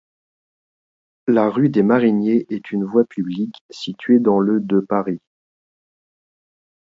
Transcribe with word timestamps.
La 1.27 1.47
rue 1.47 1.69
des 1.69 1.83
Mariniers 1.83 2.47
est 2.51 2.71
une 2.71 2.85
voie 2.85 3.03
publique 3.05 3.61
située 3.69 4.17
dans 4.17 4.39
le 4.39 4.59
de 4.59 4.79
Paris. 4.79 5.19